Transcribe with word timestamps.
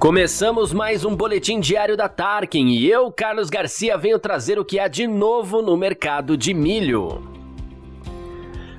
Começamos 0.00 0.72
mais 0.72 1.04
um 1.04 1.14
boletim 1.14 1.60
diário 1.60 1.94
da 1.94 2.08
Tarkin 2.08 2.68
e 2.68 2.90
eu, 2.90 3.12
Carlos 3.12 3.50
Garcia, 3.50 3.98
venho 3.98 4.18
trazer 4.18 4.58
o 4.58 4.64
que 4.64 4.78
há 4.78 4.88
de 4.88 5.06
novo 5.06 5.60
no 5.60 5.76
mercado 5.76 6.38
de 6.38 6.54
milho. 6.54 7.22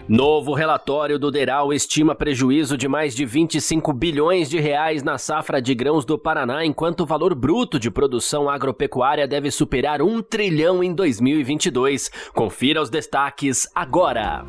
Novo 0.10 0.56
relatório 0.56 1.20
do 1.20 1.29
Deral 1.29 1.72
estima 1.72 2.15
prejuízo 2.15 2.76
de 2.76 2.88
mais 2.88 3.13
de 3.13 3.24
25 3.24 3.94
bilhões 3.94 4.49
de 4.49 4.60
reais 4.60 5.04
na 5.04 5.20
safra 5.20 5.62
de 5.62 5.76
grãos 5.76 6.06
do 6.06 6.18
Paraná, 6.18 6.65
enquanto 6.65 7.02
o 7.02 7.06
valor 7.06 7.35
bruto 7.35 7.79
de 7.79 7.92
produção 7.92 8.49
agropecuária 8.49 9.28
deve 9.28 9.51
superar 9.51 10.01
um 10.01 10.24
trilhão 10.24 10.83
em 10.83 10.92
2022. 10.92 12.10
Confira 12.33 12.81
os 12.81 12.90
destaques 12.90 13.69
agora. 13.76 14.44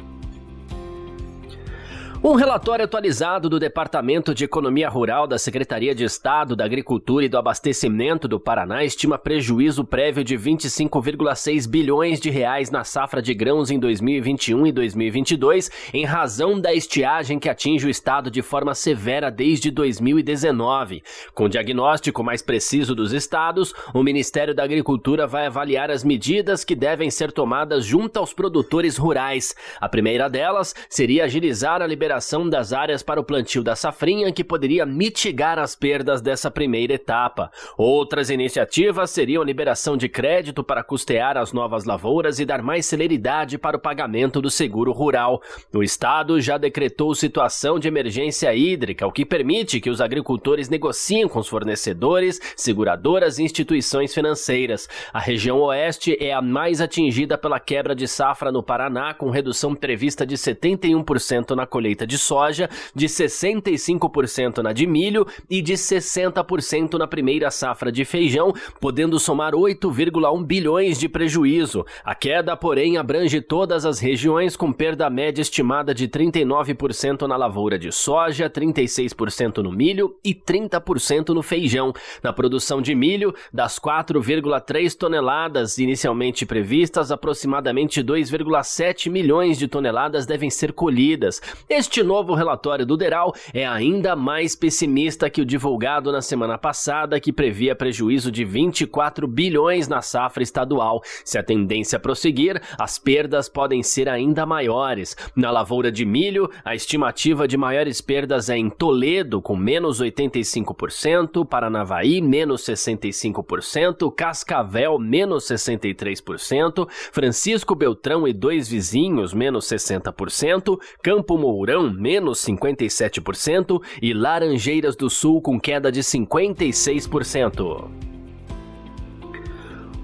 Um 2.25 2.35
relatório 2.35 2.85
atualizado 2.85 3.49
do 3.49 3.59
Departamento 3.59 4.33
de 4.33 4.45
Economia 4.45 4.89
Rural 4.89 5.27
da 5.27 5.39
Secretaria 5.39 5.93
de 5.93 6.05
Estado 6.05 6.55
da 6.55 6.65
Agricultura 6.65 7.25
e 7.25 7.29
do 7.29 7.37
Abastecimento 7.37 8.29
do 8.29 8.39
Paraná 8.39 8.85
estima 8.85 9.19
prejuízo 9.19 9.85
prévio 9.85 10.23
de 10.23 10.39
25,6 10.39 11.69
bilhões 11.69 12.21
de 12.21 12.31
reais 12.31 12.71
na 12.71 12.85
safra 12.85 13.21
de 13.21 13.35
grãos 13.35 13.73
em 13.73 13.79
2021 13.81 14.69
e 14.69 14.71
2022, 14.71 15.69
em 15.93 16.05
razão 16.05 16.61
da 16.61 16.73
estiagem 16.73 17.41
que 17.41 17.49
atinge 17.49 17.89
o 17.89 17.91
estado 17.91 18.31
de 18.31 18.41
forma 18.41 18.73
severa 18.73 19.29
desde 19.29 19.73
2019. 19.73 21.03
Com 21.35 21.49
diagnóstico 21.49 22.23
mais 22.23 22.41
preciso 22.41 22.95
dos 22.95 23.13
estados, 23.13 23.75
o 23.93 24.01
Ministério 24.01 24.55
da 24.55 24.63
Agricultura 24.63 25.27
vai 25.27 25.47
avaliar 25.47 25.91
as 25.91 26.05
medidas 26.05 26.63
que 26.63 26.77
devem 26.77 27.11
ser 27.11 27.33
tomadas 27.33 27.85
junto 27.85 28.17
aos 28.17 28.33
produtores 28.33 28.97
rurais. 28.97 29.57
A 29.81 29.89
primeira 29.89 30.31
delas 30.31 30.73
seria 30.89 31.25
agilizar 31.25 31.83
a 31.83 31.87
liberação 31.89 32.12
liberação 32.13 32.47
das 32.47 32.75
áreas 32.75 33.03
para 33.03 33.19
o 33.19 33.25
plantio 33.25 33.63
da 33.63 33.75
safrinha 33.75 34.31
que 34.31 34.45
poderia 34.45 34.85
mitigar 34.85 35.59
as 35.59 35.75
perdas 35.75 36.21
dessa 36.21 36.51
primeira 36.51 36.93
etapa. 36.93 37.51
Outras 37.79 38.29
iniciativas 38.29 39.11
seriam 39.11 39.43
a 39.43 39.47
liberação 39.47 39.97
de 39.97 40.11
crédito 40.11 40.63
para 40.63 40.85
custear 40.85 41.39
as 41.39 41.55
novas 41.55 41.87
lavouras 41.87 42.39
e 42.39 42.45
dar 42.45 42.61
mais 42.61 42.85
celeridade 42.85 43.57
para 43.57 43.79
o 43.79 43.81
pagamento 43.81 44.43
do 44.43 44.51
seguro 44.51 44.93
rural. 44.93 45.41
O 45.73 45.83
Estado 45.83 46.39
já 46.39 46.59
decretou 46.59 47.15
situação 47.15 47.79
de 47.79 47.89
emergência 47.89 48.55
hídrica, 48.55 49.07
o 49.07 49.13
que 49.13 49.25
permite 49.25 49.81
que 49.81 49.89
os 49.89 50.03
agricultores 50.03 50.69
negociem 50.69 51.27
com 51.27 51.39
os 51.39 51.49
fornecedores, 51.49 52.39
seguradoras 52.55 53.39
e 53.39 53.43
instituições 53.43 54.13
financeiras. 54.13 54.87
A 55.15 55.19
região 55.19 55.61
oeste 55.61 56.15
é 56.21 56.35
a 56.35 56.43
mais 56.43 56.83
atingida 56.83 57.39
pela 57.39 57.59
quebra 57.59 57.95
de 57.95 58.07
safra 58.07 58.53
no 58.53 58.63
Paraná, 58.63 59.15
com 59.15 59.31
redução 59.31 59.75
prevista 59.75 60.27
de 60.27 60.37
71% 60.37 61.57
na 61.57 61.67
colheita 61.67 62.02
de 62.07 62.19
soja, 62.19 62.69
de 62.95 63.07
65% 63.07 64.59
na 64.59 64.73
de 64.73 64.87
milho 64.87 65.27
e 65.49 65.61
de 65.61 65.75
60% 65.75 66.99
na 66.99 67.07
primeira 67.07 67.51
safra 67.51 67.93
de 67.93 68.05
feijão, 68.05 68.53
podendo 68.81 69.19
somar 69.19 69.53
8,1 69.53 70.45
bilhões 70.45 70.99
de 70.99 71.09
prejuízo. 71.09 71.85
A 72.05 72.15
queda, 72.15 72.57
porém, 72.57 72.97
abrange 72.97 73.41
todas 73.41 73.85
as 73.85 73.99
regiões, 73.99 74.57
com 74.57 74.73
perda 74.73 75.11
média 75.11 75.43
estimada 75.43 75.95
de 75.95 76.09
39% 76.09 77.27
na 77.27 77.37
lavoura 77.37 77.79
de 77.79 77.93
soja, 77.93 78.49
36% 78.49 79.59
no 79.59 79.73
milho 79.73 80.17
e 80.25 80.35
30% 80.35 81.31
no 81.31 81.43
feijão. 81.43 81.93
Na 82.23 82.33
produção 82.33 82.81
de 82.81 82.95
milho, 82.95 83.35
das 83.53 83.79
4,3 83.79 84.97
toneladas 84.97 85.79
inicialmente 85.79 86.47
previstas, 86.47 87.11
aproximadamente 87.11 88.03
2,7 88.03 89.11
milhões 89.11 89.59
de 89.59 89.69
toneladas 89.69 90.27
devem 90.27 90.51
ser 90.51 90.73
colhidas. 90.73 91.41
Este 91.69 91.92
este 91.93 92.03
novo 92.03 92.33
relatório 92.33 92.87
do 92.87 92.97
Deral 92.97 93.35
é 93.53 93.67
ainda 93.67 94.17
mais 94.17 94.57
pessimista 94.57 95.29
que 95.29 95.43
o 95.43 95.45
divulgado 95.45 96.11
na 96.11 96.23
semana 96.23 96.57
passada, 96.57 97.21
que 97.21 97.31
previa 97.31 97.77
prejuízo 97.77 98.33
de 98.33 98.47
24 98.47 99.29
bilhões 99.29 99.89
na 99.89 100.01
safra 100.01 100.43
estadual. 100.43 101.03
Se 101.23 101.37
a 101.37 101.43
tendência 101.43 102.01
prosseguir, 102.01 102.63
as 102.79 102.99
perdas 102.99 103.47
podem 103.47 103.83
ser 103.83 104.09
ainda 104.09 104.47
maiores. 104.47 105.15
Na 105.37 105.51
lavoura 105.51 105.93
de 105.93 106.07
milho, 106.07 106.49
a 106.65 106.75
estimativa 106.75 107.47
de 107.47 107.59
maiores 107.59 108.01
perdas 108.01 108.49
é 108.49 108.57
em 108.57 108.71
Toledo, 108.71 109.43
com 109.43 109.55
menos 109.55 110.01
85%, 110.01 111.47
Paranavaí, 111.47 112.23
menos 112.23 112.63
65%, 112.63 114.11
Cascavel, 114.17 114.99
menos 114.99 115.45
63%, 115.45 116.89
Francisco 116.89 117.75
Beltrão 117.75 118.27
e 118.27 118.33
dois 118.33 118.67
vizinhos, 118.67 119.35
menos 119.35 119.67
60%, 119.67 120.81
Campo 121.03 121.37
Mourão, 121.37 121.82
menos 121.91 122.45
57%, 122.45 123.83
e 124.01 124.13
Laranjeiras 124.13 124.95
do 124.95 125.09
Sul, 125.09 125.41
com 125.41 125.59
queda 125.59 125.91
de 125.91 126.01
56%. 126.01 128.02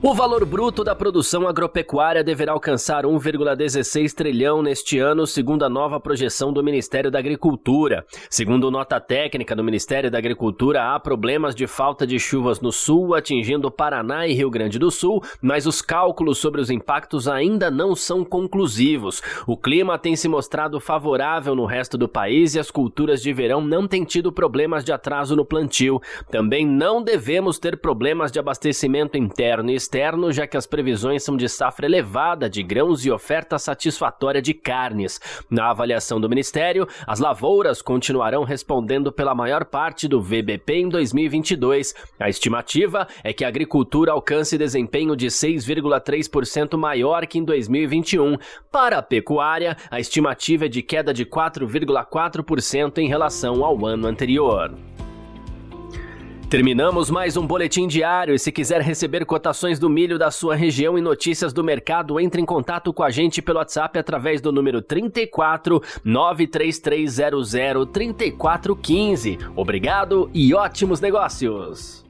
O 0.01 0.15
valor 0.15 0.45
bruto 0.45 0.85
da 0.85 0.95
produção 0.95 1.49
agropecuária 1.49 2.23
deverá 2.23 2.53
alcançar 2.53 3.05
1,16 3.05 4.15
trilhão 4.15 4.63
neste 4.63 5.01
ano, 5.01 5.27
segundo 5.27 5.65
a 5.65 5.69
nova 5.69 5.99
projeção 5.99 6.53
do 6.53 6.63
Ministério 6.63 7.11
da 7.11 7.19
Agricultura. 7.19 8.07
Segundo 8.31 8.71
nota 8.71 9.01
técnica 9.01 9.57
do 9.57 9.65
Ministério 9.65 10.09
da 10.09 10.17
Agricultura, 10.17 10.95
há 10.95 11.01
problemas 11.01 11.53
de 11.53 11.67
falta 11.67 12.07
de 12.07 12.17
chuvas 12.17 12.61
no 12.61 12.71
sul, 12.71 13.13
atingindo 13.13 13.73
Paraná 13.73 14.25
e 14.25 14.35
Rio 14.35 14.49
Grande 14.51 14.79
do 14.79 14.89
Sul, 14.89 15.21
mas 15.43 15.67
os 15.67 15.83
cálculos 15.83 16.39
sobre 16.39 16.61
os 16.61 16.71
impactos 16.71 17.27
ainda 17.27 17.69
não 17.69 17.97
são 17.97 18.25
conclusivos. 18.25 19.21
O 19.49 19.57
clima 19.57 19.99
tem 19.99 20.15
se 20.15 20.29
mostrado 20.29 20.79
favorável 20.79 21.57
no 21.57 21.67
resto 21.67 21.99
do 21.99 22.09
país 22.09 22.55
e 22.55 22.61
as 22.61 22.71
culturas 22.71 23.21
de 23.21 23.33
verão 23.33 23.61
não 23.61 23.89
têm 23.89 24.05
tido 24.05 24.31
problemas 24.31 24.85
de 24.85 24.93
atraso 24.93 25.35
no 25.35 25.45
plantio. 25.45 26.01
Também 26.31 26.65
não 26.65 27.03
devemos 27.03 27.59
ter 27.59 27.79
problemas 27.79 28.31
de 28.31 28.39
abastecimento 28.39 29.19
interno 29.19 29.73
e 29.73 29.88
externo, 29.89 30.31
já 30.31 30.47
que 30.47 30.57
as 30.57 30.67
previsões 30.67 31.23
são 31.23 31.35
de 31.35 31.49
safra 31.49 31.87
elevada 31.87 32.49
de 32.49 32.63
grãos 32.63 33.07
e 33.07 33.11
oferta 33.11 33.59
satisfatória 33.59 34.43
de 34.43 34.53
carnes. 34.53 35.19
Na 35.51 35.71
avaliação 35.71 36.21
do 36.21 36.29
Ministério, 36.29 36.87
as 37.07 37.19
lavouras 37.19 37.81
continuarão 37.81 38.45
respondendo 38.45 39.11
pela 39.11 39.35
maior 39.35 39.65
parte 39.65 40.07
do 40.07 40.21
VBP 40.21 40.75
em 40.75 40.89
2022. 40.91 41.95
A 42.21 42.29
estimativa 42.29 43.09
é 43.25 43.33
que 43.33 43.45
a 43.45 43.49
agricultura 43.49 44.13
alcance 44.13 44.59
desempenho 44.59 45.17
de 45.17 45.29
6,3% 45.29 46.77
maior 46.77 47.27
que 47.27 47.39
em 47.39 47.45
2021. 47.45 48.37
Para 48.71 48.99
a 48.99 49.03
pecuária, 49.03 49.75
a 49.91 49.99
estimativa 49.99 50.67
é 50.67 50.69
de 50.69 50.83
queda 50.83 51.15
de 51.15 51.25
4,4% 51.25 52.99
em 52.99 53.09
relação 53.09 53.65
ao 53.65 53.87
ano 53.87 54.07
anterior. 54.07 54.75
Terminamos 56.49 57.11
mais 57.11 57.37
um 57.37 57.47
boletim 57.47 57.87
diário 57.87 58.35
e 58.35 58.39
se 58.39 58.51
quiser 58.51 58.81
receber 58.81 59.27
cotações 59.27 59.79
do 59.79 59.91
milho 59.91 60.19
da 60.19 60.31
sua 60.31 60.57
região 60.57 60.97
e 60.97 61.03
notícias 61.03 61.53
do 61.53 61.63
mercado, 61.63 62.19
entre 62.19 62.41
em 62.41 62.47
contato 62.47 62.91
com 62.91 63.03
a 63.03 63.11
gente 63.11 63.43
pelo 63.43 63.59
WhatsApp 63.59 63.99
através 63.99 64.41
do 64.41 64.51
número 64.51 64.81
34 64.81 65.83
93300 66.03 67.53
3415. 67.93 69.39
Obrigado 69.55 70.31
e 70.33 70.55
ótimos 70.55 71.03
negócios! 71.03 72.08